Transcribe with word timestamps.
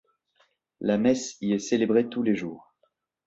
La 0.79 0.97
messe 0.97 1.37
y 1.41 1.53
est 1.53 1.59
célébrée 1.59 2.09
tous 2.09 2.23
les 2.23 2.33
jours. 2.35 2.73